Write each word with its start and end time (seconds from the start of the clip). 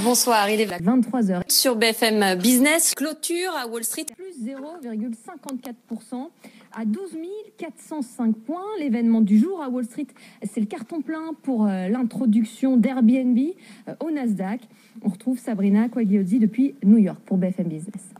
Bonsoir, 0.00 0.48
il 0.48 0.58
est 0.58 0.66
23h. 0.66 1.42
sur 1.48 1.76
BFM 1.76 2.38
Business. 2.38 2.94
Clôture 2.94 3.52
à 3.54 3.66
Wall 3.66 3.84
Street. 3.84 4.06
Plus 4.16 4.42
0,54% 4.42 6.28
à 6.72 6.86
12 6.86 7.10
405 7.58 8.34
points. 8.36 8.64
L'événement 8.78 9.20
du 9.20 9.38
jour 9.38 9.62
à 9.62 9.68
Wall 9.68 9.84
Street, 9.84 10.06
c'est 10.50 10.60
le 10.60 10.66
carton 10.66 11.02
plein 11.02 11.34
pour 11.42 11.66
euh, 11.66 11.88
l'introduction 11.88 12.78
d'Airbnb 12.78 13.38
euh, 13.88 13.94
au 14.00 14.10
Nasdaq. 14.10 14.62
On 15.02 15.10
retrouve 15.10 15.38
Sabrina 15.38 15.90
Quagliozzi 15.90 16.38
depuis 16.38 16.74
New 16.82 16.98
York 16.98 17.20
pour 17.26 17.36
BFM 17.36 17.68
Business. 17.68 18.14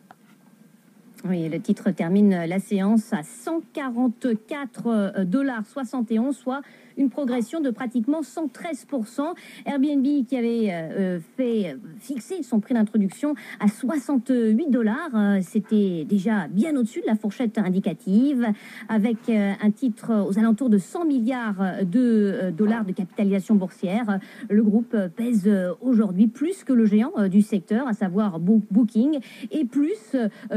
Oui, 1.24 1.48
le 1.48 1.58
titre 1.58 1.90
termine 1.92 2.44
la 2.44 2.58
séance 2.58 3.14
à 3.14 3.22
144 3.22 5.24
dollars 5.24 5.64
71, 5.64 6.36
soit 6.36 6.60
une 6.96 7.10
progression 7.10 7.60
de 7.60 7.70
pratiquement 7.70 8.20
113%. 8.22 9.34
Airbnb 9.66 10.26
qui 10.26 10.36
avait 10.36 10.68
euh, 10.72 11.18
fait 11.36 11.76
fixer 11.98 12.42
son 12.42 12.60
prix 12.60 12.74
d'introduction 12.74 13.34
à 13.60 13.68
68 13.68 14.70
dollars, 14.70 15.10
euh, 15.14 15.38
c'était 15.42 16.04
déjà 16.08 16.48
bien 16.48 16.76
au-dessus 16.76 17.00
de 17.00 17.06
la 17.06 17.14
fourchette 17.16 17.58
indicative, 17.58 18.46
avec 18.88 19.16
euh, 19.28 19.52
un 19.62 19.70
titre 19.70 20.26
aux 20.28 20.38
alentours 20.38 20.70
de 20.70 20.78
100 20.78 21.04
milliards 21.06 21.62
de 21.84 22.00
euh, 22.42 22.50
dollars 22.50 22.84
de 22.84 22.92
capitalisation 22.92 23.54
boursière. 23.54 24.18
Le 24.48 24.62
groupe 24.62 24.96
pèse 25.16 25.48
aujourd'hui 25.80 26.26
plus 26.26 26.64
que 26.64 26.72
le 26.72 26.84
géant 26.86 27.12
du 27.28 27.42
secteur, 27.42 27.86
à 27.88 27.92
savoir 27.92 28.38
Bo- 28.40 28.62
Booking, 28.70 29.18
et 29.50 29.64
plus 29.64 30.16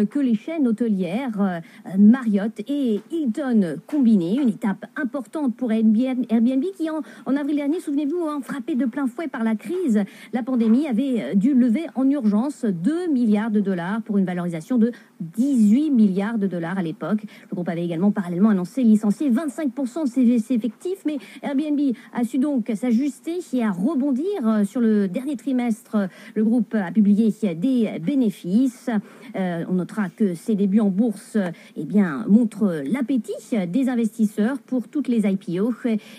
que 0.10 0.20
les 0.20 0.36
chaînes 0.36 0.68
hôtelières 0.68 1.62
Marriott 1.98 2.60
et 2.68 3.02
Hilton 3.12 3.78
combinées. 3.88 4.40
Une 4.42 4.50
étape 4.50 4.86
importante 4.96 5.56
pour 5.56 5.72
Airbnb, 5.72 6.25
Airbnb 6.30 6.64
qui, 6.78 6.90
en, 6.90 7.36
avril 7.36 7.56
dernier, 7.56 7.80
souvenez-vous, 7.80 8.26
hein, 8.28 8.40
frappé 8.42 8.76
de 8.76 8.86
plein 8.86 9.08
fouet 9.08 9.28
par 9.28 9.44
la 9.44 9.56
crise, 9.56 10.04
la 10.34 10.44
pandémie 10.44 10.88
avait 10.88 11.22
euh, 11.22 11.36
dû 11.36 11.54
lever 11.54 11.86
en 11.96 12.10
urgence 12.10 12.66
2 12.66 13.08
milliards 13.08 13.52
de 13.52 13.60
dollars 13.60 14.02
pour 14.02 14.18
une 14.18 14.26
valorisation 14.26 14.78
de 14.78 14.92
18 15.20 15.92
milliards 15.92 16.38
de 16.38 16.48
dollars 16.48 16.78
à 16.78 16.84
l'époque. 16.84 17.20
Le 17.50 17.56
groupe 17.56 17.70
avait 17.70 17.86
également 17.86 18.12
parallèlement 18.12 18.50
annoncé 18.50 18.84
licencier 18.84 19.30
25% 19.30 20.04
de 20.04 20.38
ses, 20.40 20.54
effectifs, 20.54 21.04
mais 21.06 21.18
Airbnb 21.42 21.80
a 22.14 22.24
su 22.24 22.38
donc 22.38 22.72
s'ajuster 22.76 23.40
et 23.54 23.64
à 23.64 23.72
rebondir 23.72 24.26
euh, 24.46 24.64
sur 24.64 24.82
le 24.82 25.08
dernier 25.08 25.36
trimestre. 25.36 26.10
Le 26.36 26.44
groupe 26.44 26.76
a 26.76 26.92
publié 26.92 27.34
des 27.56 28.00
bénéfices. 28.02 28.90
Euh, 29.36 29.64
on 29.70 29.74
notera 29.74 30.10
que 30.10 30.34
ses 30.34 30.56
débuts 30.56 30.80
en 30.80 30.90
bourse 30.90 31.38
eh 31.76 31.86
bien, 31.86 32.26
montrent 32.28 32.82
l'appétit 32.86 33.34
des 33.68 33.90
investisseurs 33.90 34.60
pour 34.60 34.88
toutes 34.88 35.08
les 35.08 35.26
IPO 35.28 35.74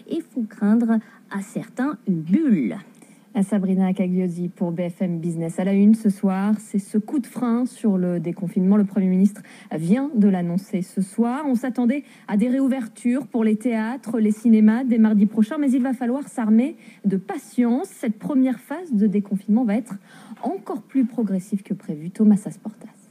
et 0.09 0.21
font 0.21 0.45
craindre 0.45 0.99
à 1.31 1.41
certains 1.43 1.99
une 2.07 2.21
bulle. 2.21 2.77
À 3.35 3.43
Sabrina 3.43 3.93
Cagliozzi 3.93 4.49
pour 4.49 4.73
BFM 4.73 5.19
Business. 5.19 5.59
À 5.59 5.65
la 5.65 5.75
une 5.75 5.95
ce 5.95 6.09
soir, 6.09 6.55
c'est 6.59 6.79
ce 6.79 6.97
coup 6.97 7.19
de 7.19 7.27
frein 7.27 7.67
sur 7.67 7.99
le 7.99 8.19
déconfinement. 8.19 8.79
Le 8.79 8.85
Premier 8.85 9.09
ministre 9.09 9.43
vient 9.73 10.11
de 10.15 10.27
l'annoncer 10.27 10.81
ce 10.81 11.03
soir. 11.03 11.45
On 11.47 11.55
s'attendait 11.55 12.05
à 12.29 12.39
des 12.39 12.49
réouvertures 12.49 13.27
pour 13.27 13.45
les 13.45 13.57
théâtres, 13.57 14.19
les 14.21 14.31
cinémas 14.31 14.85
dès 14.85 14.97
mardi 14.97 15.27
prochain, 15.27 15.59
mais 15.59 15.71
il 15.71 15.83
va 15.83 15.93
falloir 15.93 16.27
s'armer 16.29 16.77
de 17.05 17.19
patience. 17.19 17.89
Cette 17.89 18.19
première 18.19 18.59
phase 18.59 18.95
de 18.95 19.07
déconfinement 19.07 19.65
va 19.65 19.77
être 19.77 19.97
encore 20.43 20.81
plus 20.81 21.05
progressive 21.05 21.63
que 21.63 21.75
prévu. 21.75 22.11
Thomas 22.11 22.41
Asportas. 22.47 23.06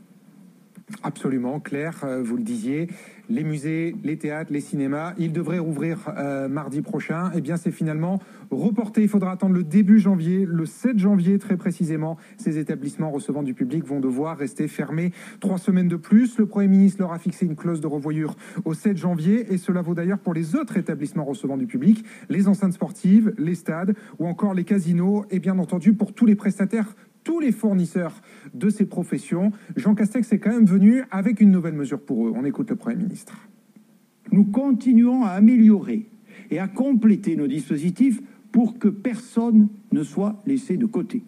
Absolument, 1.02 1.60
Claire, 1.60 2.02
euh, 2.04 2.22
vous 2.22 2.38
le 2.38 2.44
disiez, 2.44 2.88
les 3.28 3.44
musées, 3.44 3.96
les 4.04 4.18
théâtres, 4.18 4.54
les 4.54 4.62
cinémas, 4.62 5.16
ils 5.18 5.32
devraient 5.32 5.58
rouvrir 5.58 6.14
euh, 6.16 6.48
mardi 6.48 6.84
prochain. 6.84 7.32
Eh 7.34 7.42
bien, 7.42 7.58
c'est 7.58 7.72
finalement 7.72 8.20
reporté. 8.52 9.02
Il 9.02 9.10
faudra 9.10 9.32
attendre 9.32 9.56
le 9.56 9.64
début 9.64 9.98
janvier, 9.98 10.46
le 10.48 10.68
7 10.68 11.00
janvier 11.00 11.40
très 11.40 11.58
précisément. 11.58 12.18
Ces 12.38 12.60
établissements 12.60 13.10
recevant 13.10 13.42
du 13.42 13.56
public 13.56 13.84
vont 13.84 14.00
devoir 14.00 14.38
rester 14.38 14.68
fermés 14.68 15.12
trois 15.40 15.58
semaines 15.58 15.88
de 15.88 15.96
plus. 15.96 16.38
Le 16.38 16.46
Premier 16.46 16.68
ministre 16.68 17.02
leur 17.02 17.14
a 17.14 17.20
fixé 17.20 17.48
une 17.48 17.56
clause 17.56 17.82
de 17.82 17.88
revoyure 17.88 18.36
au 18.64 18.76
7 18.76 18.96
janvier 18.96 19.52
et 19.52 19.58
cela 19.58 19.82
vaut 19.82 19.96
d'ailleurs 19.96 20.20
pour 20.20 20.36
les 20.36 20.56
autres 20.56 20.78
établissements 20.78 21.26
recevant 21.26 21.58
du 21.58 21.66
public, 21.66 22.06
les 22.30 22.48
enceintes 22.48 22.74
sportives, 22.74 23.34
les 23.40 23.56
stades 23.56 23.96
ou 24.20 24.28
encore 24.28 24.54
les 24.54 24.64
casinos 24.64 25.26
et 25.32 25.40
bien 25.40 25.58
entendu 25.58 25.94
pour 25.94 26.14
tous 26.14 26.28
les 26.28 26.36
prestataires 26.36 26.94
tous 27.26 27.42
les 27.42 27.52
fournisseurs 27.52 28.22
de 28.54 28.70
ces 28.70 28.86
professions. 28.86 29.52
Jean 29.76 29.96
Castex 29.96 30.32
est 30.32 30.40
quand 30.40 30.52
même 30.52 30.66
venu 30.66 31.04
avec 31.12 31.42
une 31.42 31.52
nouvelle 31.52 31.74
mesure 31.74 32.00
pour 32.00 32.28
eux. 32.28 32.34
On 32.34 32.46
écoute 32.46 32.70
le 32.70 32.78
Premier 32.78 32.96
ministre. 32.96 33.36
Nous 34.32 34.46
continuons 34.46 35.24
à 35.24 35.32
améliorer 35.32 36.08
et 36.50 36.60
à 36.60 36.70
compléter 36.70 37.36
nos 37.36 37.48
dispositifs 37.48 38.22
pour 38.54 38.80
que 38.80 38.88
personne 38.88 39.68
ne 39.92 40.04
soit 40.04 40.42
laissé 40.46 40.78
de 40.78 40.86
côté. 40.86 41.24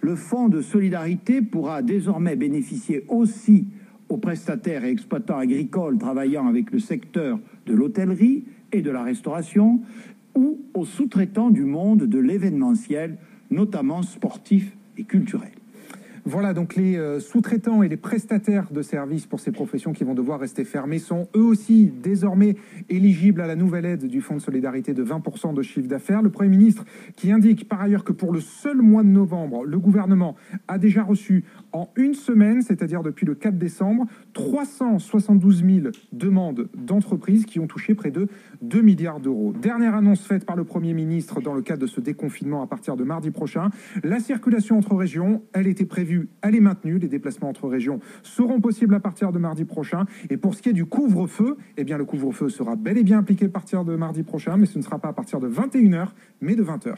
Le 0.00 0.16
fonds 0.16 0.48
de 0.48 0.62
solidarité 0.62 1.42
pourra 1.42 1.82
désormais 1.82 2.36
bénéficier 2.36 3.04
aussi 3.08 3.66
aux 4.08 4.16
prestataires 4.16 4.84
et 4.84 4.90
exploitants 4.90 5.38
agricoles 5.38 5.98
travaillant 5.98 6.46
avec 6.46 6.70
le 6.70 6.78
secteur 6.78 7.38
de 7.66 7.74
l'hôtellerie 7.74 8.44
et 8.72 8.82
de 8.82 8.90
la 8.90 9.02
restauration 9.02 9.80
ou 10.34 10.60
aux 10.74 10.84
sous-traitants 10.84 11.50
du 11.50 11.64
monde 11.64 12.04
de 12.04 12.18
l'événementiel, 12.18 13.18
notamment 13.50 14.02
sportif 14.02 14.76
et 15.00 15.04
culturel. 15.04 15.59
Voilà, 16.24 16.52
donc 16.52 16.76
les 16.76 16.96
euh, 16.96 17.18
sous-traitants 17.18 17.82
et 17.82 17.88
les 17.88 17.96
prestataires 17.96 18.70
de 18.70 18.82
services 18.82 19.26
pour 19.26 19.40
ces 19.40 19.52
professions 19.52 19.92
qui 19.92 20.04
vont 20.04 20.14
devoir 20.14 20.38
rester 20.38 20.64
fermés 20.64 20.98
sont 20.98 21.28
eux 21.34 21.42
aussi 21.42 21.92
désormais 22.02 22.56
éligibles 22.90 23.40
à 23.40 23.46
la 23.46 23.56
nouvelle 23.56 23.86
aide 23.86 24.06
du 24.06 24.20
Fonds 24.20 24.36
de 24.36 24.40
solidarité 24.40 24.92
de 24.92 25.02
20% 25.02 25.54
de 25.54 25.62
chiffre 25.62 25.88
d'affaires. 25.88 26.20
Le 26.20 26.30
Premier 26.30 26.50
ministre 26.50 26.84
qui 27.16 27.32
indique 27.32 27.68
par 27.68 27.80
ailleurs 27.80 28.04
que 28.04 28.12
pour 28.12 28.32
le 28.32 28.40
seul 28.40 28.82
mois 28.82 29.02
de 29.02 29.08
novembre, 29.08 29.64
le 29.64 29.78
gouvernement 29.78 30.36
a 30.68 30.78
déjà 30.78 31.02
reçu 31.02 31.44
en 31.72 31.88
une 31.96 32.14
semaine, 32.14 32.60
c'est-à-dire 32.60 33.02
depuis 33.02 33.24
le 33.24 33.34
4 33.34 33.56
décembre, 33.56 34.06
372 34.34 35.64
000 35.64 35.78
demandes 36.12 36.68
d'entreprises 36.76 37.46
qui 37.46 37.60
ont 37.60 37.66
touché 37.66 37.94
près 37.94 38.10
de 38.10 38.28
2 38.62 38.82
milliards 38.82 39.20
d'euros. 39.20 39.54
Dernière 39.60 39.94
annonce 39.94 40.26
faite 40.26 40.44
par 40.44 40.56
le 40.56 40.64
Premier 40.64 40.92
ministre 40.92 41.40
dans 41.40 41.54
le 41.54 41.62
cadre 41.62 41.82
de 41.82 41.86
ce 41.86 42.00
déconfinement 42.00 42.62
à 42.62 42.66
partir 42.66 42.96
de 42.96 43.04
mardi 43.04 43.30
prochain. 43.30 43.70
La 44.02 44.20
circulation 44.20 44.76
entre 44.76 44.94
régions, 44.96 45.42
elle 45.52 45.66
était 45.66 45.86
prévue 45.86 46.09
elle 46.42 46.54
est 46.54 46.60
maintenue. 46.60 46.98
Les 46.98 47.08
déplacements 47.08 47.48
entre 47.48 47.68
régions 47.68 48.00
seront 48.22 48.60
possibles 48.60 48.94
à 48.94 49.00
partir 49.00 49.32
de 49.32 49.38
mardi 49.38 49.64
prochain. 49.64 50.06
Et 50.30 50.36
pour 50.36 50.54
ce 50.54 50.62
qui 50.62 50.68
est 50.70 50.74
du 50.74 50.86
couvre-feu, 50.86 51.56
eh 51.76 51.84
bien, 51.84 51.98
le 51.98 52.04
couvre-feu 52.04 52.48
sera 52.48 52.76
bel 52.76 52.98
et 52.98 53.04
bien 53.04 53.18
appliqué 53.18 53.46
à 53.46 53.48
partir 53.48 53.84
de 53.84 53.96
mardi 53.96 54.22
prochain, 54.22 54.56
mais 54.56 54.66
ce 54.66 54.78
ne 54.78 54.82
sera 54.82 54.98
pas 54.98 55.08
à 55.08 55.12
partir 55.12 55.40
de 55.40 55.48
21h, 55.48 56.08
mais 56.40 56.54
de 56.54 56.62
20h. 56.62 56.94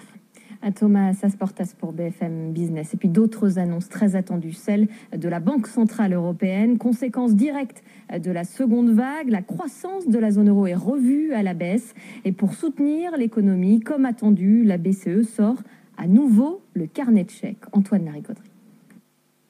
À 0.65 0.71
Thomas 0.71 1.13
Sasportas 1.13 1.75
pour 1.77 1.93
BFM 1.93 2.53
Business. 2.53 2.95
Et 2.95 2.97
puis 2.97 3.09
d'autres 3.09 3.59
annonces 3.59 3.89
très 3.89 4.15
attendues, 4.15 4.53
celle 4.53 4.87
de 5.17 5.29
la 5.29 5.41
Banque 5.41 5.67
Centrale 5.67 6.13
Européenne. 6.13 6.79
Conséquence 6.79 7.35
directe 7.35 7.83
de 8.17 8.31
la 8.31 8.45
seconde 8.45 8.91
vague, 8.91 9.29
la 9.29 9.43
croissance 9.43 10.07
de 10.07 10.19
la 10.19 10.31
zone 10.31 10.51
euro 10.51 10.69
est 10.69 10.75
revue 10.75 11.33
à 11.33 11.43
la 11.43 11.55
baisse. 11.55 11.95
Et 12.25 12.31
pour 12.31 12.55
soutenir 12.55 13.17
l'économie, 13.17 13.81
comme 13.81 14.05
attendu, 14.05 14.63
la 14.63 14.79
BCE 14.79 15.23
sort 15.23 15.61
à 15.97 16.07
nouveau 16.07 16.63
le 16.75 16.87
carnet 16.87 17.25
de 17.25 17.31
chèques. 17.31 17.65
Antoine 17.73 18.05
Laricauderie. 18.05 18.52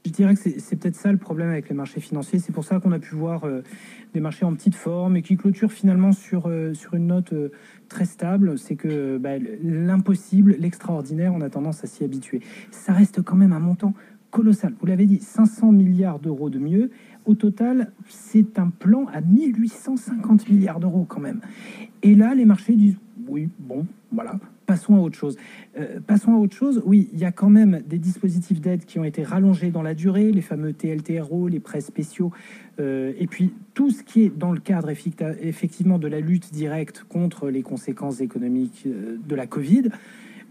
Je 0.04 0.10
dirais 0.10 0.34
que 0.34 0.40
c'est 0.40 0.76
peut-être 0.76 0.96
ça 0.96 1.12
le 1.12 1.19
problème 1.19 1.50
avec 1.50 1.69
les 1.69 1.76
marchés 1.76 2.00
financiers. 2.00 2.40
C'est 2.40 2.52
pour 2.52 2.64
ça 2.64 2.81
qu'on 2.81 2.90
a 2.90 2.99
pu 2.99 3.14
voir 3.14 3.44
euh, 3.44 3.62
des 4.14 4.20
marchés 4.20 4.44
en 4.44 4.52
petite 4.52 4.75
forme 4.75 5.16
et 5.16 5.22
qui 5.22 5.37
clôturent 5.37 5.70
finalement 5.70 6.10
sur, 6.10 6.49
euh, 6.49 6.75
sur 6.75 6.94
une 6.94 7.06
note 7.06 7.32
euh, 7.32 7.50
très 7.88 8.04
stable. 8.04 8.58
C'est 8.58 8.75
que 8.75 9.16
bah, 9.19 9.38
l'impossible, 9.62 10.56
l'extraordinaire, 10.58 11.32
on 11.32 11.40
a 11.40 11.49
tendance 11.50 11.84
à 11.84 11.87
s'y 11.87 12.02
habituer. 12.02 12.40
Ça 12.72 12.93
reste 12.93 13.22
quand 13.22 13.37
même 13.37 13.52
un 13.52 13.60
montant 13.60 13.94
colossal. 14.32 14.75
Vous 14.81 14.87
l'avez 14.87 15.06
dit, 15.06 15.20
500 15.20 15.70
milliards 15.70 16.19
d'euros 16.19 16.50
de 16.50 16.58
mieux. 16.58 16.90
Au 17.25 17.34
total, 17.34 17.93
c'est 18.08 18.58
un 18.58 18.70
plan 18.70 19.06
à 19.12 19.20
1850 19.20 20.48
milliards 20.48 20.81
d'euros 20.81 21.05
quand 21.08 21.20
même. 21.20 21.40
Et 22.02 22.16
là, 22.16 22.34
les 22.34 22.44
marchés 22.44 22.75
disent 22.75 22.96
oui, 23.32 23.49
bon, 23.58 23.87
voilà, 24.12 24.38
passons 24.67 24.94
à 24.94 24.99
autre 24.99 25.17
chose. 25.17 25.38
Euh, 25.79 26.00
passons 26.06 26.34
à 26.34 26.37
autre 26.37 26.55
chose. 26.55 26.82
Oui, 26.84 27.08
il 27.14 27.19
y 27.19 27.25
a 27.25 27.32
quand 27.32 27.49
même 27.49 27.82
des 27.87 27.96
dispositifs 27.96 28.61
d'aide 28.61 28.84
qui 28.84 28.99
ont 28.99 29.05
été 29.05 29.23
rallongés 29.23 29.70
dans 29.70 29.81
la 29.81 29.94
durée, 29.94 30.31
les 30.32 30.43
fameux 30.43 30.75
TLTRO, 30.75 31.49
les 31.49 31.58
prêts 31.58 31.81
spéciaux, 31.81 32.31
euh, 32.79 33.14
et 33.19 33.26
puis 33.26 33.55
tout 33.73 33.90
ce 33.90 34.02
qui 34.02 34.25
est 34.25 34.37
dans 34.37 34.52
le 34.52 34.61
cadre 34.61 34.90
effectivement 34.90 35.99
de 35.99 36.08
la 36.08 36.20
lutte 36.20 36.52
directe 36.52 37.05
contre 37.08 37.49
les 37.49 37.62
conséquences 37.62 38.20
économiques 38.20 38.84
euh, 38.87 39.17
de 39.26 39.34
la 39.34 39.46
Covid 39.46 39.84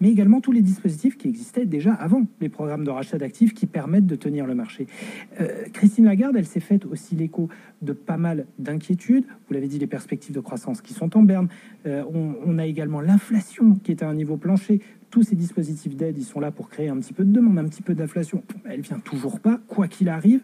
mais 0.02 0.10
également 0.10 0.42
tous 0.42 0.52
les 0.52 0.62
dispositifs 0.62 1.18
qui 1.18 1.30
existaient 1.30 1.66
déjà 1.66 1.94
avant 1.94 2.24
les 2.42 2.50
programmes 2.50 2.84
de 2.84 2.90
rachat 2.90 3.18
d'actifs 3.18 3.54
qui 3.54 3.68
permettent 3.68 4.08
de 4.08 4.16
tenir 4.16 4.46
le 4.46 4.56
marché. 4.56 4.88
Euh, 5.40 5.66
Christine 5.72 6.06
Lagarde, 6.06 6.36
elle 6.36 6.46
s'est 6.46 6.60
faite 6.60 6.86
aussi 6.86 7.16
l'écho 7.16 7.48
de 7.82 7.94
pas 7.94 8.18
mal 8.18 8.48
d'inquiétudes. 8.60 9.26
Vous 9.48 9.54
l'avez 9.54 9.68
dit, 9.68 9.80
les 9.80 9.88
perspectives 9.88 10.34
de 10.36 10.40
croissance 10.40 10.82
qui 10.82 10.94
sont 10.94 11.16
en 11.16 11.24
berne. 11.24 11.48
Euh, 11.86 12.04
on, 12.12 12.58
a 12.58 12.66
également 12.66 13.00
l'inflation 13.00 13.76
qui 13.76 13.92
est 13.92 14.04
à 14.04 14.10
un 14.10 14.16
niveau 14.16 14.38
plancher. 14.38 14.82
Tous 15.10 15.24
ces 15.24 15.36
dispositifs 15.36 15.96
d'aide, 15.96 16.18
ils 16.18 16.24
sont 16.24 16.40
là 16.40 16.52
pour 16.52 16.70
créer 16.70 16.90
un 16.90 16.98
petit 16.98 17.14
peu 17.14 17.24
de 17.24 17.32
demande, 17.32 17.60
un 17.60 17.66
petit 17.66 17.82
peu 17.82 17.94
d'inflation. 17.94 18.44
Elle 18.66 18.82
vient 18.82 19.00
toujours 19.00 19.40
pas, 19.40 19.60
quoi 19.68 19.88
qu'il 19.88 20.10
arrive. 20.10 20.42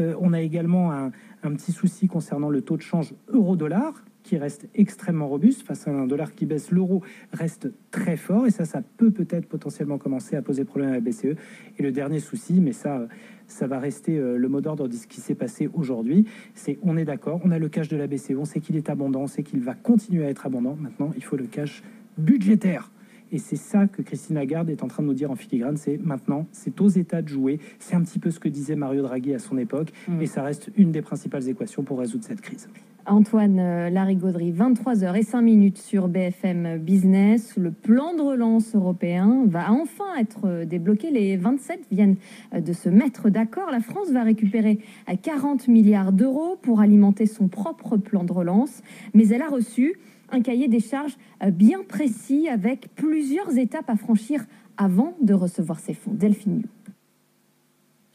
Euh, 0.00 0.14
on 0.20 0.32
a 0.32 0.40
également 0.40 0.92
un, 0.92 1.12
un 1.42 1.54
petit 1.54 1.72
souci 1.72 2.08
concernant 2.08 2.50
le 2.50 2.62
taux 2.62 2.76
de 2.76 2.82
change 2.82 3.14
euro-dollar 3.28 4.04
qui 4.26 4.36
reste 4.36 4.68
extrêmement 4.74 5.28
robuste. 5.28 5.62
Face 5.62 5.86
à 5.86 5.92
un 5.92 6.06
dollar 6.06 6.34
qui 6.34 6.46
baisse, 6.46 6.70
l'euro 6.70 7.02
reste 7.32 7.70
très 7.90 8.16
fort. 8.16 8.46
Et 8.46 8.50
ça, 8.50 8.64
ça 8.64 8.82
peut 8.96 9.10
peut-être 9.10 9.46
potentiellement 9.46 9.98
commencer 9.98 10.36
à 10.36 10.42
poser 10.42 10.64
problème 10.64 10.90
à 10.90 10.94
la 10.94 11.00
BCE. 11.00 11.36
Et 11.78 11.82
le 11.82 11.92
dernier 11.92 12.18
souci, 12.18 12.60
mais 12.60 12.72
ça, 12.72 13.06
ça 13.46 13.66
va 13.66 13.78
rester 13.78 14.18
euh, 14.18 14.36
le 14.36 14.48
mot 14.48 14.60
d'ordre 14.60 14.88
de 14.88 14.94
ce 14.94 15.06
qui 15.06 15.20
s'est 15.20 15.36
passé 15.36 15.70
aujourd'hui, 15.72 16.26
c'est 16.54 16.78
on 16.82 16.96
est 16.96 17.04
d'accord, 17.04 17.40
on 17.44 17.52
a 17.52 17.58
le 17.58 17.68
cash 17.68 17.88
de 17.88 17.96
la 17.96 18.08
BCE, 18.08 18.32
on 18.36 18.44
sait 18.44 18.60
qu'il 18.60 18.76
est 18.76 18.90
abondant, 18.90 19.22
on 19.22 19.26
sait 19.28 19.44
qu'il 19.44 19.60
va 19.60 19.74
continuer 19.74 20.24
à 20.24 20.28
être 20.28 20.46
abondant. 20.46 20.76
Maintenant, 20.80 21.12
il 21.16 21.22
faut 21.22 21.36
le 21.36 21.46
cash 21.46 21.82
budgétaire. 22.18 22.90
Et 23.32 23.38
c'est 23.38 23.56
ça 23.56 23.86
que 23.86 24.02
Christine 24.02 24.36
Lagarde 24.36 24.70
est 24.70 24.82
en 24.82 24.88
train 24.88 25.02
de 25.02 25.08
nous 25.08 25.14
dire 25.14 25.30
en 25.30 25.36
filigrane, 25.36 25.76
c'est 25.76 25.98
maintenant, 25.98 26.46
c'est 26.52 26.80
aux 26.80 26.88
États 26.88 27.22
de 27.22 27.28
jouer. 27.28 27.58
C'est 27.78 27.96
un 27.96 28.02
petit 28.02 28.18
peu 28.18 28.30
ce 28.30 28.38
que 28.38 28.48
disait 28.48 28.76
Mario 28.76 29.02
Draghi 29.02 29.34
à 29.34 29.38
son 29.38 29.58
époque, 29.58 29.92
mm. 30.08 30.22
et 30.22 30.26
ça 30.26 30.42
reste 30.42 30.70
une 30.76 30.92
des 30.92 31.02
principales 31.02 31.48
équations 31.48 31.82
pour 31.82 31.98
résoudre 31.98 32.24
cette 32.24 32.40
crise. 32.40 32.68
Antoine 33.08 33.58
euh, 33.58 33.90
Larigauderie, 33.90 34.52
23h 34.52 35.16
et 35.16 35.22
5 35.22 35.40
minutes 35.40 35.78
sur 35.78 36.08
BFM 36.08 36.78
Business. 36.78 37.56
Le 37.56 37.70
plan 37.70 38.14
de 38.14 38.20
relance 38.20 38.74
européen 38.74 39.44
va 39.46 39.72
enfin 39.72 40.16
être 40.18 40.46
euh, 40.46 40.64
débloqué. 40.64 41.10
Les 41.10 41.36
27 41.36 41.86
viennent 41.90 42.16
euh, 42.54 42.60
de 42.60 42.72
se 42.72 42.88
mettre 42.88 43.30
d'accord. 43.30 43.70
La 43.70 43.80
France 43.80 44.10
va 44.10 44.22
récupérer 44.22 44.78
40 45.22 45.68
milliards 45.68 46.12
d'euros 46.12 46.56
pour 46.60 46.80
alimenter 46.80 47.26
son 47.26 47.48
propre 47.48 47.96
plan 47.96 48.24
de 48.24 48.32
relance, 48.32 48.82
mais 49.14 49.28
elle 49.28 49.42
a 49.42 49.48
reçu 49.48 49.96
un 50.30 50.40
cahier 50.40 50.68
des 50.68 50.80
charges 50.80 51.16
bien 51.52 51.78
précis 51.86 52.48
avec 52.48 52.88
plusieurs 52.96 53.56
étapes 53.56 53.88
à 53.88 53.96
franchir 53.96 54.44
avant 54.76 55.14
de 55.20 55.34
recevoir 55.34 55.78
ces 55.78 55.94
fonds. 55.94 56.12
Delphine 56.12 56.62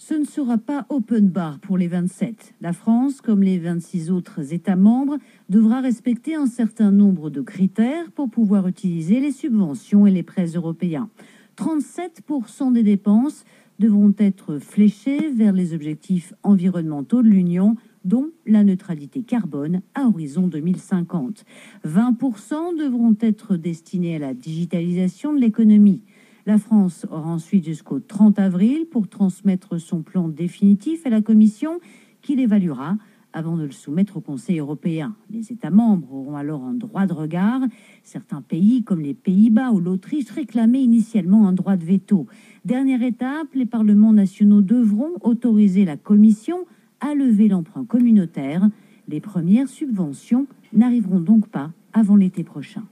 ce 0.02 0.16
ne 0.16 0.26
sera 0.26 0.58
pas 0.58 0.88
open 0.90 1.30
bar 1.30 1.60
pour 1.60 1.78
les 1.78 1.88
27. 1.88 2.56
La 2.60 2.74
France, 2.74 3.22
comme 3.22 3.44
les 3.44 3.60
26 3.60 4.10
autres 4.10 4.52
États 4.52 4.76
membres, 4.76 5.20
devra 5.48 5.80
respecter 5.80 6.34
un 6.34 6.48
certain 6.48 6.90
nombre 6.90 7.30
de 7.30 7.42
critères 7.42 8.10
pour 8.10 8.28
pouvoir 8.28 8.68
utiliser 8.68 9.20
les 9.20 9.32
subventions 9.32 10.08
et 10.08 10.12
les 10.12 10.24
prêts 10.24 10.48
européens. 10.48 11.08
37% 11.56 12.74
des 12.74 12.82
dépenses 12.82 13.46
devront 13.78 14.12
être 14.18 14.58
fléchées 14.58 15.30
vers 15.30 15.54
les 15.54 15.76
objectifs 15.76 16.34
environnementaux 16.42 17.22
de 17.22 17.30
l'Union, 17.30 17.76
dont 18.04 18.32
la 18.48 18.64
neutralité 18.64 19.22
carbone 19.22 19.84
à 19.94 20.08
horizon 20.08 20.48
2050. 20.48 21.46
20% 21.86 22.76
devront 22.76 23.16
être 23.22 23.56
destinés 23.56 24.16
à 24.16 24.20
la 24.20 24.34
digitalisation 24.34 25.32
de 25.32 25.40
l'économie. 25.40 26.02
La 26.48 26.58
France 26.58 27.06
aura 27.12 27.30
ensuite 27.30 27.66
jusqu'au 27.66 28.00
30 28.00 28.40
avril 28.40 28.86
pour 28.90 29.08
transmettre 29.08 29.80
son 29.80 30.02
plan 30.02 30.28
définitif 30.28 31.06
à 31.06 31.10
la 31.10 31.22
Commission 31.22 31.80
qui 32.22 32.36
l'évaluera 32.36 32.98
avant 33.32 33.58
de 33.58 33.64
le 33.64 33.72
soumettre 33.72 34.18
au 34.18 34.22
Conseil 34.22 34.60
européen. 34.60 35.16
Les 35.30 35.52
États 35.52 35.70
membres 35.70 36.12
auront 36.14 36.36
alors 36.36 36.64
un 36.64 36.74
droit 36.74 37.06
de 37.06 37.14
regard. 37.14 37.62
Certains 38.04 38.42
pays, 38.42 38.84
comme 38.84 39.02
les 39.02 39.14
Pays-Bas 39.14 39.72
ou 39.72 39.80
l'Autriche, 39.80 40.32
réclamaient 40.32 40.82
initialement 40.82 41.48
un 41.48 41.54
droit 41.54 41.78
de 41.78 41.86
veto. 41.86 42.26
Dernière 42.66 43.04
étape, 43.04 43.48
les 43.54 43.68
parlements 43.68 44.12
nationaux 44.12 44.62
devront 44.62 45.12
autoriser 45.22 45.86
la 45.86 45.96
Commission 45.96 46.66
à 47.00 47.14
lever 47.14 47.48
l'emprunt 47.48 47.86
communautaire. 47.86 48.68
Les 49.08 49.22
premières 49.22 49.70
subventions 49.70 50.48
n'arriveront 50.74 51.20
donc 51.20 51.48
pas 51.48 51.72
avant 51.94 52.16
l'été 52.16 52.44
prochain. 52.44 52.84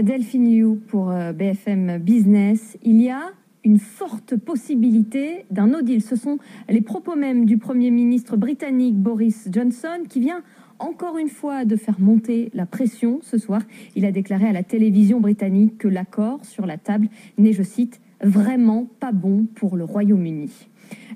Delphine 0.00 0.50
Liu 0.50 0.76
pour 0.76 1.10
euh, 1.10 1.32
BFM 1.32 1.98
Business. 1.98 2.78
Il 2.82 3.02
y 3.02 3.10
a 3.10 3.32
une 3.62 3.78
forte 3.78 4.36
possibilité 4.36 5.44
d'un 5.50 5.66
no 5.66 5.82
deal. 5.82 6.00
Ce 6.00 6.16
sont 6.16 6.38
les 6.70 6.80
propos 6.80 7.14
même 7.14 7.44
du 7.44 7.58
Premier 7.58 7.90
ministre 7.90 8.38
britannique 8.38 8.96
Boris 8.96 9.48
Johnson 9.52 10.04
qui 10.08 10.20
vient 10.20 10.42
encore 10.78 11.18
une 11.18 11.28
fois 11.28 11.66
de 11.66 11.76
faire 11.76 12.00
monter 12.00 12.50
la 12.54 12.64
pression 12.64 13.20
ce 13.22 13.36
soir. 13.36 13.60
Il 13.94 14.06
a 14.06 14.12
déclaré 14.12 14.48
à 14.48 14.52
la 14.52 14.62
télévision 14.62 15.20
britannique 15.20 15.76
que 15.76 15.88
l'accord 15.88 16.42
sur 16.44 16.64
la 16.64 16.78
table 16.78 17.08
n'est, 17.36 17.52
je 17.52 17.62
cite, 17.62 18.00
vraiment 18.22 18.88
pas 18.98 19.12
bon 19.12 19.44
pour 19.54 19.76
le 19.76 19.84
Royaume-Uni. 19.84 20.50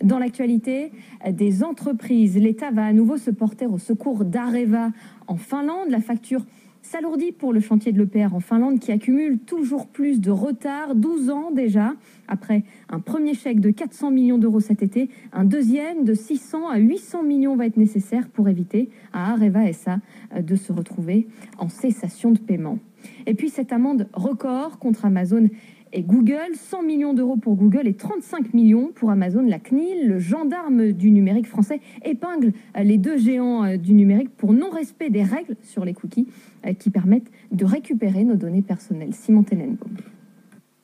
Dans 0.03 0.19
l'actualité 0.19 0.93
des 1.31 1.65
entreprises, 1.65 2.37
l'État 2.37 2.71
va 2.71 2.85
à 2.85 2.93
nouveau 2.93 3.17
se 3.17 3.31
porter 3.31 3.67
au 3.67 3.79
secours 3.79 4.25
d'Areva 4.25 4.91
en 5.27 5.37
Finlande. 5.37 5.89
La 5.89 6.01
facture 6.01 6.45
s'alourdit 6.87 7.33
pour 7.33 7.53
le 7.53 7.61
chantier 7.61 7.93
de 7.93 7.99
l'EPR 7.99 8.35
en 8.35 8.41
Finlande 8.41 8.79
qui 8.79 8.93
accumule 8.93 9.39
toujours 9.41 9.89
plus 9.89 10.21
de 10.21 10.31
retard, 10.31 10.95
12 10.95 11.31
ans 11.31 11.51
déjà. 11.51 11.95
Après 12.29 12.63
un 12.89 13.01
premier 13.01 13.35
chèque 13.35 13.61
de 13.61 13.71
400 13.71 14.11
millions 14.11 14.39
d'euros 14.39 14.61
cet 14.61 14.83
été, 14.83 15.11
un 15.33 15.45
deuxième 15.45 16.05
de 16.05 16.15
600 16.15 16.69
à 16.69 16.79
800 16.79 17.25
millions 17.25 17.57
va 17.57 17.67
être 17.67 17.77
nécessaire 17.77 18.29
pour 18.29 18.49
éviter 18.49 18.91
à 19.13 19.33
Areva 19.33 19.73
SA 19.73 19.99
de 20.41 20.55
se 20.55 20.73
retrouver 20.73 21.27
en 21.59 21.69
cessation 21.69 22.31
de 22.31 22.39
paiement. 22.39 22.79
Et 23.27 23.35
puis 23.35 23.49
cette 23.49 23.73
amende 23.73 24.09
record 24.13 24.79
contre 24.79 25.05
Amazon 25.05 25.49
et 25.97 26.03
Google, 26.03 26.53
100 26.53 26.83
millions 26.83 27.15
d'euros 27.15 27.39
pour 27.39 27.57
Google 27.57 27.89
et 27.89 27.95
35 27.95 28.53
millions 28.53 28.91
pour 28.95 29.11
Amazon. 29.11 29.41
La 29.41 29.59
CNIL, 29.59 30.07
le 30.07 30.19
gendarme 30.19 30.93
du 30.93 31.11
numérique 31.11 31.47
français, 31.47 31.81
épingle 32.05 32.53
les 32.79 32.99
deux 32.99 33.17
géants 33.17 33.65
euh, 33.65 33.77
du 33.79 33.95
numérique 33.95 34.29
pour 34.37 34.53
non-respect 34.53 35.09
des 35.09 35.23
règles 35.23 35.57
sur 35.63 35.87
les 35.87 35.95
cookies 35.95 36.29
euh, 36.67 36.75
qui 36.75 36.91
permettent 36.91 37.31
de 37.51 37.65
récupérer 37.65 38.25
nos 38.25 38.37
données 38.37 38.61
personnelles. 38.61 39.15
Simon 39.15 39.43
Tenenbaum. 39.43 39.89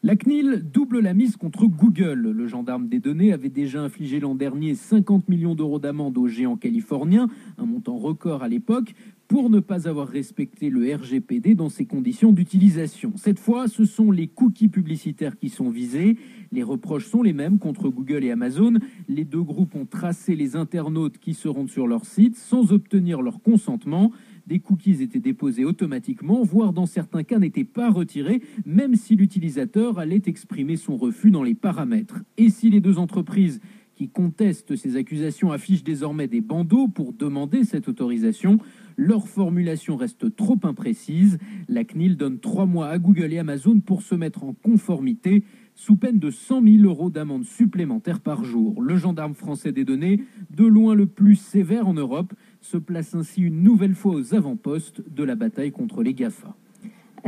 La 0.03 0.17
CNIL 0.17 0.63
double 0.73 1.01
la 1.01 1.13
mise 1.13 1.37
contre 1.37 1.67
Google. 1.67 2.33
Le 2.35 2.47
gendarme 2.47 2.89
des 2.89 2.99
données 2.99 3.35
avait 3.35 3.51
déjà 3.51 3.83
infligé 3.83 4.19
l'an 4.19 4.35
dernier 4.35 4.75
50 4.75 5.29
millions 5.29 5.55
d'euros 5.55 5.79
d'amende 5.79 6.17
aux 6.17 6.27
géants 6.27 6.57
californiens, 6.57 7.29
un 7.59 7.67
montant 7.67 7.99
record 7.99 8.43
à 8.43 8.49
l'époque, 8.49 8.95
pour 9.33 9.49
ne 9.49 9.61
pas 9.61 9.89
avoir 9.89 10.09
respecté 10.09 10.69
le 10.69 10.95
RGPD 10.95 11.55
dans 11.55 11.71
ses 11.71 11.87
conditions 11.87 12.33
d'utilisation. 12.33 13.15
Cette 13.17 13.39
fois, 13.39 13.67
ce 13.67 13.87
sont 13.87 14.11
les 14.11 14.29
cookies 14.29 14.69
publicitaires 14.69 15.39
qui 15.39 15.49
sont 15.49 15.71
visés. 15.71 16.19
Les 16.53 16.63
reproches 16.63 17.07
sont 17.07 17.23
les 17.23 17.33
mêmes 17.33 17.59
contre 17.59 17.89
Google 17.89 18.25
et 18.25 18.31
Amazon. 18.31 18.75
Les 19.09 19.25
deux 19.25 19.41
groupes 19.41 19.75
ont 19.75 19.87
tracé 19.87 20.37
les 20.37 20.55
internautes 20.55 21.17
qui 21.17 21.33
se 21.33 21.49
rendent 21.49 21.71
sur 21.71 21.87
leur 21.87 22.05
site 22.05 22.37
sans 22.37 22.73
obtenir 22.73 23.23
leur 23.23 23.41
consentement 23.41 24.13
des 24.47 24.59
cookies 24.59 25.03
étaient 25.03 25.21
déposés 25.21 25.65
automatiquement, 25.65 26.43
voire 26.43 26.73
dans 26.73 26.87
certains 26.87 27.23
cas 27.23 27.39
n'étaient 27.39 27.65
pas 27.65 27.91
retirés, 27.91 28.43
même 28.67 28.97
si 28.97 29.15
l'utilisateur 29.15 29.99
allait 29.99 30.23
exprimer 30.27 30.77
son 30.77 30.97
refus 30.97 31.31
dans 31.31 31.45
les 31.45 31.55
paramètres. 31.55 32.19
Et 32.37 32.51
si 32.51 32.69
les 32.69 32.81
deux 32.81 32.99
entreprises 32.99 33.61
qui 34.03 34.09
contestent 34.09 34.75
ces 34.75 34.97
accusations 34.97 35.53
affichent 35.53 35.85
désormais 35.85 36.27
des 36.27 36.41
bandeaux 36.41 36.89
pour 36.89 37.13
demander 37.13 37.63
cette 37.63 37.87
autorisation. 37.87 38.59
Leur 38.97 39.29
formulation 39.29 39.97
reste 39.97 40.35
trop 40.35 40.59
imprécise. 40.65 41.39
La 41.69 41.85
CNIL 41.85 42.17
donne 42.17 42.41
trois 42.41 42.67
mois 42.67 42.89
à 42.89 42.99
Google 42.99 43.33
et 43.33 43.39
Amazon 43.39 43.79
pour 43.79 44.03
se 44.03 44.17
mettre 44.17 44.43
en 44.43 44.55
conformité 44.55 45.45
sous 45.77 45.95
peine 45.95 46.19
de 46.19 46.33
100 46.33 46.65
000 46.65 46.77
euros 46.83 47.11
d'amende 47.11 47.45
supplémentaire 47.45 48.19
par 48.19 48.43
jour. 48.43 48.83
Le 48.83 48.97
gendarme 48.97 49.35
français 49.35 49.71
des 49.71 49.85
données, 49.85 50.25
de 50.51 50.67
loin 50.67 50.97
le 50.97 51.07
plus 51.07 51.37
sévère 51.37 51.87
en 51.87 51.95
Europe, 51.95 52.35
se 52.61 52.79
place 52.79 53.15
ainsi 53.15 53.43
une 53.43 53.63
nouvelle 53.63 53.95
fois 53.95 54.17
aux 54.17 54.35
avant-postes 54.35 55.01
de 55.09 55.23
la 55.23 55.37
bataille 55.37 55.71
contre 55.71 56.03
les 56.03 56.13
GAFA. 56.13 56.57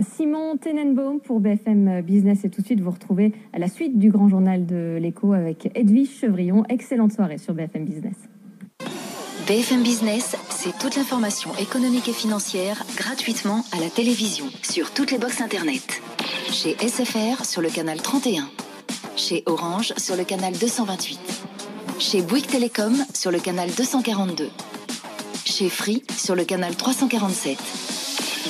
Simon 0.03 0.57
Tenenbaum 0.57 1.21
pour 1.21 1.41
BFM 1.41 2.03
Business 2.03 2.45
et 2.45 2.51
tout 2.51 2.61
de 2.61 2.67
suite 2.67 2.81
vous 2.81 2.91
retrouvez 2.91 3.33
à 3.53 3.59
la 3.59 3.69
suite 3.69 3.99
du 3.99 4.11
grand 4.11 4.29
journal 4.29 4.67
de 4.67 4.99
l'écho 5.01 5.33
avec 5.33 5.71
Edwige 5.75 6.11
Chevrillon. 6.21 6.65
Excellente 6.69 7.13
soirée 7.13 7.39
sur 7.39 7.55
BFM 7.55 7.85
Business. 7.85 8.17
BFM 9.47 9.83
Business, 9.83 10.37
c'est 10.49 10.77
toute 10.79 10.97
l'information 10.97 11.51
économique 11.61 12.09
et 12.09 12.13
financière 12.13 12.83
gratuitement 12.97 13.63
à 13.73 13.81
la 13.81 13.91
télévision 13.91 14.47
sur 14.63 14.93
toutes 14.93 15.13
les 15.13 15.19
boxes 15.19 15.41
internet. 15.41 16.03
Chez 16.51 16.77
SFR 16.79 17.45
sur 17.45 17.61
le 17.61 17.69
canal 17.69 17.99
31. 17.99 18.49
Chez 19.17 19.43
Orange 19.47 19.93
sur 19.97 20.17
le 20.17 20.25
canal 20.25 20.55
228. 20.55 21.21
Chez 22.01 22.23
Bouygues 22.23 22.47
Télécom 22.47 22.97
sur 23.13 23.31
le 23.31 23.39
canal 23.39 23.69
242. 23.77 24.49
Chez 25.45 25.69
Free 25.69 26.03
sur 26.17 26.35
le 26.35 26.45
canal 26.45 26.75
347. 26.75 28.04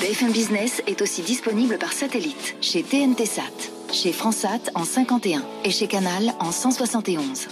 BFM 0.04 0.32
Business 0.32 0.82
est 0.86 1.00
aussi 1.00 1.22
disponible 1.22 1.78
par 1.78 1.94
satellite 1.94 2.56
chez 2.60 2.82
TNT 2.82 3.24
Sat, 3.24 3.42
chez 3.90 4.12
Fransat 4.12 4.60
en 4.74 4.84
51 4.84 5.42
et 5.64 5.70
chez 5.70 5.86
Canal 5.86 6.34
en 6.40 6.52
171. 6.52 7.48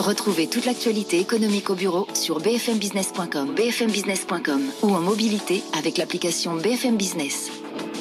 Retrouvez 0.00 0.48
toute 0.48 0.66
l'actualité 0.66 1.20
économique 1.20 1.70
au 1.70 1.76
bureau 1.76 2.08
sur 2.12 2.40
bfmbusiness.com, 2.40 3.54
bfmbusiness.com 3.54 4.62
ou 4.82 4.92
en 4.92 5.00
mobilité 5.00 5.62
avec 5.78 5.96
l'application 5.96 6.56
BFM 6.56 6.96
Business. 6.96 7.52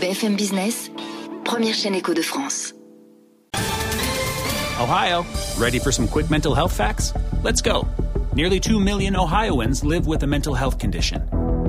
BFM 0.02 0.34
Business, 0.34 0.90
première 1.46 1.76
chaîne 1.76 1.94
éco 1.94 2.16
de 2.16 2.24
France. 2.24 2.74
Ohio, 4.82 5.24
ready 5.60 5.78
for 5.78 5.94
some 5.94 6.08
quick 6.08 6.32
mental 6.32 6.56
health 6.56 6.72
facts? 6.72 7.14
Let's 7.44 7.62
go. 7.62 7.86
Nearly 8.36 8.60
2 8.60 8.80
million 8.80 9.16
Ohioans 9.16 9.84
live 9.84 10.08
with 10.08 10.24
a 10.24 10.28
mental 10.28 10.56
health 10.56 10.80
condition. 10.80 11.22